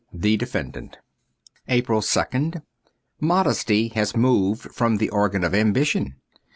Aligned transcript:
'The 0.25 0.35
Defendant.' 0.35 0.97
APRIL 1.67 2.01
2nd 2.01 2.63
MODESTY 3.19 3.89
has 3.89 4.15
moved 4.17 4.71
from 4.73 4.97
the 4.97 5.11
organ 5.11 5.43
of 5.43 5.53
ambition. 5.53 6.15